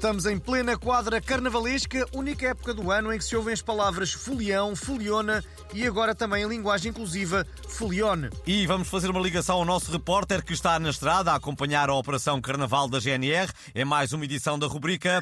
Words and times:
Estamos 0.00 0.24
em 0.24 0.38
plena 0.38 0.78
quadra 0.78 1.20
carnavalesca, 1.20 2.06
única 2.14 2.48
época 2.48 2.72
do 2.72 2.90
ano 2.90 3.12
em 3.12 3.18
que 3.18 3.24
se 3.24 3.36
ouvem 3.36 3.52
as 3.52 3.60
palavras 3.60 4.10
folião, 4.10 4.74
foliona 4.74 5.44
e 5.74 5.86
agora 5.86 6.14
também 6.14 6.42
em 6.42 6.48
linguagem 6.48 6.88
inclusiva, 6.88 7.46
folione. 7.68 8.30
E 8.46 8.66
vamos 8.66 8.88
fazer 8.88 9.10
uma 9.10 9.20
ligação 9.20 9.58
ao 9.58 9.64
nosso 9.66 9.92
repórter 9.92 10.42
que 10.42 10.54
está 10.54 10.78
na 10.78 10.88
estrada 10.88 11.32
a 11.32 11.34
acompanhar 11.34 11.90
a 11.90 11.94
Operação 11.94 12.40
Carnaval 12.40 12.88
da 12.88 12.98
GNR 12.98 13.52
em 13.74 13.84
mais 13.84 14.14
uma 14.14 14.24
edição 14.24 14.58
da 14.58 14.66
rubrica. 14.66 15.20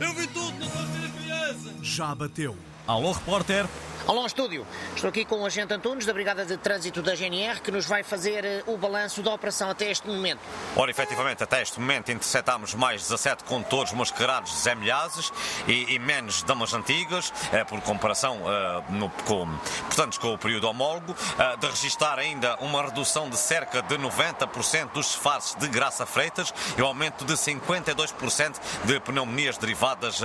Eu 0.00 0.14
vi 0.14 0.26
tudo, 0.26 0.58
não 0.58 0.68
posso 0.68 0.88
ter 0.88 1.06
a 1.06 1.10
criança! 1.22 1.74
Já 1.82 2.14
bateu. 2.16 2.56
Alô, 2.84 3.12
repórter. 3.12 3.64
Alô, 4.08 4.24
estúdio. 4.24 4.66
Estou 4.94 5.08
aqui 5.08 5.24
com 5.24 5.42
o 5.42 5.46
agente 5.46 5.72
Antunes, 5.74 6.06
da 6.06 6.12
Brigada 6.12 6.44
de 6.44 6.56
Trânsito 6.56 7.02
da 7.02 7.14
GNR, 7.14 7.60
que 7.60 7.70
nos 7.70 7.86
vai 7.86 8.02
fazer 8.02 8.44
eh, 8.44 8.62
o 8.66 8.76
balanço 8.76 9.22
da 9.22 9.32
operação 9.32 9.70
até 9.70 9.90
este 9.90 10.08
momento. 10.08 10.40
Ora, 10.74 10.90
efetivamente, 10.90 11.42
até 11.42 11.60
este 11.60 11.78
momento 11.78 12.10
interceptámos 12.10 12.74
mais 12.74 13.02
17 13.02 13.44
condutores 13.44 13.92
mascarados 13.92 14.52
de 14.52 14.58
Zé 14.58 14.74
Milhazes 14.74 15.30
e, 15.68 15.94
e 15.94 15.98
menos 15.98 16.42
damas 16.42 16.72
antigas, 16.72 17.32
eh, 17.52 17.62
por 17.62 17.80
comparação 17.82 18.40
eh, 18.46 18.82
no, 18.88 19.10
com, 19.26 19.46
portanto, 19.86 20.18
com 20.18 20.32
o 20.34 20.38
período 20.38 20.68
homólogo, 20.68 21.14
eh, 21.38 21.56
de 21.58 21.66
registrar 21.66 22.18
ainda 22.18 22.56
uma 22.56 22.82
redução 22.82 23.28
de 23.28 23.36
cerca 23.36 23.82
de 23.82 23.96
90% 23.96 24.92
dos 24.92 25.06
disfarces 25.06 25.54
de 25.56 25.68
Graça 25.68 26.06
Freitas 26.06 26.52
e 26.76 26.82
um 26.82 26.86
aumento 26.86 27.24
de 27.24 27.34
52% 27.34 28.56
de 28.84 28.98
pneumonias 29.00 29.58
derivadas 29.58 30.20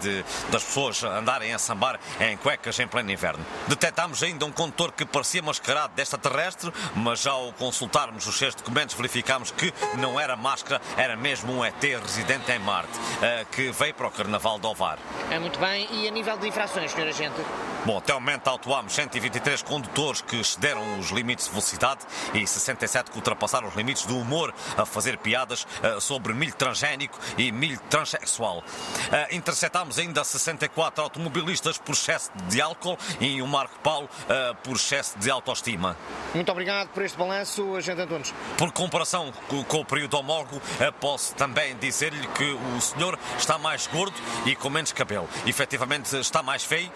de, 0.00 0.24
das 0.50 0.62
pessoas 0.62 1.02
andarem 1.02 1.54
a 1.54 1.58
sambar 1.58 1.98
em 2.20 2.36
cuecas 2.36 2.78
em 2.78 2.86
pleno 2.86 3.13
inverno. 3.14 3.44
Detectámos 3.66 4.22
ainda 4.22 4.44
um 4.44 4.52
condutor 4.52 4.92
que 4.92 5.04
parecia 5.04 5.42
mascarado 5.42 5.94
desta 5.94 6.18
terrestre, 6.18 6.72
mas 6.94 7.26
ao 7.26 7.52
consultarmos 7.52 8.26
os 8.26 8.36
seus 8.36 8.54
documentos 8.54 8.94
verificámos 8.94 9.50
que 9.50 9.72
não 9.98 10.18
era 10.18 10.36
máscara, 10.36 10.80
era 10.96 11.16
mesmo 11.16 11.52
um 11.52 11.64
ET 11.64 11.82
residente 11.82 12.50
em 12.52 12.58
Marte, 12.58 12.92
eh, 13.22 13.46
que 13.50 13.70
veio 13.70 13.94
para 13.94 14.06
o 14.06 14.10
Carnaval 14.10 14.58
de 14.58 14.66
Ovar. 14.66 14.98
É 15.30 15.38
muito 15.38 15.58
bem. 15.58 15.88
E 15.90 16.08
a 16.08 16.10
nível 16.10 16.36
de 16.36 16.48
infrações, 16.48 16.92
senhor 16.92 17.08
agente? 17.08 17.40
Bom, 17.84 17.98
até 17.98 18.14
o 18.14 18.20
momento 18.20 18.48
autuámos 18.48 18.94
123 18.94 19.62
condutores 19.62 20.22
que 20.22 20.36
excederam 20.40 20.98
os 20.98 21.10
limites 21.10 21.44
de 21.44 21.50
velocidade 21.50 22.00
e 22.32 22.46
67 22.46 23.10
que 23.10 23.16
ultrapassaram 23.18 23.68
os 23.68 23.74
limites 23.74 24.06
do 24.06 24.16
humor 24.18 24.54
a 24.78 24.86
fazer 24.86 25.18
piadas 25.18 25.66
eh, 25.82 26.00
sobre 26.00 26.32
milho 26.32 26.54
transgénico 26.54 27.18
e 27.36 27.52
milho 27.52 27.78
transexual. 27.90 28.64
Eh, 29.12 29.36
interceptámos 29.36 29.98
ainda 29.98 30.24
64 30.24 31.02
automobilistas 31.04 31.76
por 31.76 31.92
excesso 31.92 32.30
de 32.48 32.58
álcool 32.58 32.96
e 33.20 33.42
o 33.42 33.46
Marco 33.46 33.78
Paulo 33.80 34.08
eh, 34.30 34.54
por 34.62 34.76
excesso 34.76 35.18
de 35.18 35.30
autoestima. 35.30 35.94
Muito 36.34 36.50
obrigado 36.50 36.88
por 36.88 37.02
este 37.02 37.18
balanço, 37.18 37.76
agente 37.76 38.00
Antunes. 38.00 38.34
Por 38.56 38.72
comparação 38.72 39.30
co- 39.46 39.62
com 39.64 39.80
o 39.80 39.84
período 39.84 40.14
homólogo, 40.16 40.58
posso 41.00 41.34
também 41.34 41.76
dizer-lhe 41.76 42.26
que 42.28 42.44
o 42.76 42.80
senhor 42.80 43.18
está 43.38 43.58
mais 43.58 43.86
gordo 43.88 44.16
e 44.46 44.56
com 44.56 44.70
menos 44.70 44.90
cabelo. 44.92 45.28
Efetivamente 45.46 46.16
está 46.16 46.42
mais 46.42 46.64
feio, 46.64 46.90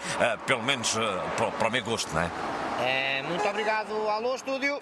pelo 0.47 0.63
menos 0.63 0.78
eh, 0.95 1.35
para, 1.35 1.51
para 1.51 1.67
o 1.67 1.71
meu 1.71 1.83
gosto, 1.83 2.13
não 2.13 2.21
é? 2.21 2.31
É, 2.79 3.23
muito 3.23 3.45
obrigado. 3.47 3.91
Alô, 4.07 4.35
estúdio. 4.35 4.79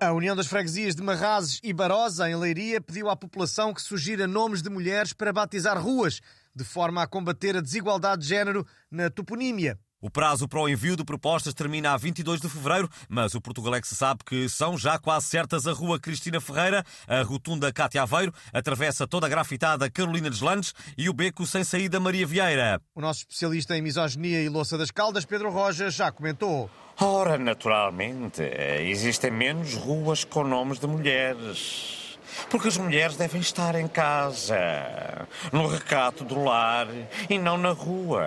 A 0.00 0.12
União 0.12 0.34
das 0.34 0.46
Freguesias 0.46 0.94
de 0.94 1.02
Marrazes 1.02 1.60
e 1.62 1.72
Barosa, 1.72 2.28
em 2.28 2.36
Leiria, 2.36 2.80
pediu 2.80 3.08
à 3.08 3.16
população 3.16 3.72
que 3.72 3.80
sugira 3.80 4.26
nomes 4.26 4.60
de 4.60 4.68
mulheres 4.68 5.12
para 5.12 5.32
batizar 5.32 5.80
ruas, 5.80 6.20
de 6.54 6.64
forma 6.64 7.02
a 7.02 7.06
combater 7.06 7.56
a 7.56 7.60
desigualdade 7.60 8.22
de 8.22 8.28
género 8.28 8.66
na 8.90 9.08
toponímia. 9.08 9.78
O 10.04 10.10
prazo 10.10 10.46
para 10.46 10.60
o 10.60 10.68
envio 10.68 10.96
de 10.96 11.02
propostas 11.02 11.54
termina 11.54 11.94
a 11.94 11.96
22 11.96 12.38
de 12.38 12.46
fevereiro, 12.46 12.90
mas 13.08 13.34
o 13.34 13.40
Portugalex 13.40 13.88
sabe 13.88 14.22
que 14.22 14.50
são 14.50 14.76
já 14.76 14.98
quase 14.98 15.28
certas 15.28 15.66
a 15.66 15.72
Rua 15.72 15.98
Cristina 15.98 16.42
Ferreira, 16.42 16.84
a 17.08 17.22
Rotunda 17.22 17.72
Cátia 17.72 18.02
Aveiro, 18.02 18.30
atravessa 18.52 19.06
toda 19.06 19.24
a 19.24 19.30
grafitada 19.30 19.90
Carolina 19.90 20.28
Deslandes 20.28 20.74
e 20.98 21.08
o 21.08 21.14
beco 21.14 21.46
sem 21.46 21.64
saída 21.64 21.98
Maria 21.98 22.26
Vieira. 22.26 22.82
O 22.94 23.00
nosso 23.00 23.20
especialista 23.20 23.78
em 23.78 23.80
misoginia 23.80 24.42
e 24.42 24.48
louça 24.50 24.76
das 24.76 24.90
caldas, 24.90 25.24
Pedro 25.24 25.50
Roja, 25.50 25.88
já 25.88 26.12
comentou. 26.12 26.68
Ora, 27.00 27.38
naturalmente, 27.38 28.42
existem 28.82 29.30
menos 29.30 29.72
ruas 29.72 30.22
com 30.22 30.44
nomes 30.44 30.78
de 30.78 30.86
mulheres. 30.86 32.18
Porque 32.50 32.68
as 32.68 32.76
mulheres 32.76 33.16
devem 33.16 33.40
estar 33.40 33.74
em 33.74 33.88
casa, 33.88 35.26
no 35.50 35.66
recato 35.66 36.24
do 36.24 36.44
lar 36.44 36.88
e 37.30 37.38
não 37.38 37.56
na 37.56 37.70
rua. 37.70 38.22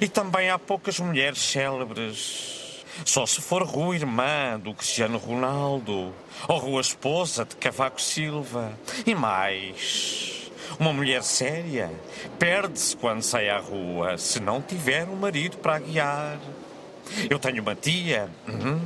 E 0.00 0.08
também 0.08 0.50
há 0.50 0.58
poucas 0.58 0.98
mulheres 0.98 1.38
célebres. 1.38 2.84
Só 3.04 3.24
se 3.26 3.40
for 3.40 3.62
rua 3.62 3.94
irmã 3.94 4.58
do 4.58 4.74
Cristiano 4.74 5.18
Ronaldo 5.18 6.12
ou 6.48 6.58
rua 6.58 6.80
esposa 6.80 7.44
de 7.44 7.56
Cavaco 7.56 8.00
Silva. 8.00 8.72
E 9.06 9.14
mais. 9.14 10.50
Uma 10.78 10.92
mulher 10.92 11.22
séria 11.22 11.90
perde-se 12.38 12.96
quando 12.96 13.22
sai 13.22 13.48
à 13.48 13.58
rua 13.58 14.18
se 14.18 14.40
não 14.40 14.60
tiver 14.60 15.08
um 15.08 15.16
marido 15.16 15.56
para 15.58 15.78
guiar. 15.78 16.38
Eu 17.30 17.38
tenho 17.38 17.62
uma 17.62 17.74
tia 17.74 18.28
uhum, 18.46 18.80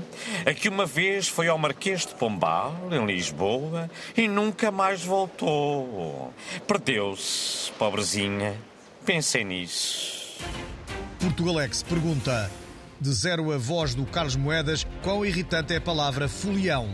a 0.47 0.55
que 0.55 0.69
uma 0.69 0.87
vez 0.87 1.27
foi 1.27 1.49
ao 1.49 1.59
Marquês 1.59 2.07
de 2.07 2.15
Pombal, 2.15 2.75
em 2.93 3.05
Lisboa, 3.05 3.91
e 4.17 4.29
nunca 4.29 4.71
mais 4.71 5.03
voltou. 5.03 6.33
Perdeu-se, 6.67 7.73
pobrezinha. 7.73 8.57
Pensei 9.05 9.43
nisso. 9.43 10.12
Portugalex 11.23 11.85
pergunta: 11.85 12.51
de 13.01 13.13
zero 13.13 13.53
a 13.53 13.57
voz 13.57 13.95
do 13.95 14.05
Carlos 14.05 14.35
Moedas, 14.35 14.85
quão 15.05 15.25
irritante 15.25 15.73
é 15.73 15.77
a 15.77 15.81
palavra 15.81 16.29
folião? 16.29 16.89